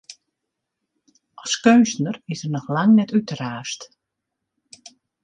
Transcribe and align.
As 1.43 1.53
keunstner 1.65 2.15
is 2.35 2.43
er 2.45 2.51
noch 2.53 2.67
lang 2.77 2.91
net 2.97 3.13
útraasd. 3.19 3.81